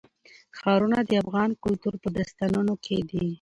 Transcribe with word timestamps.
ښارونه 0.57 0.99
د 1.09 1.11
افغان 1.23 1.49
کلتور 1.63 1.93
په 2.03 2.09
داستانونو 2.17 2.73
کې 2.85 2.97
دي. 3.09 3.23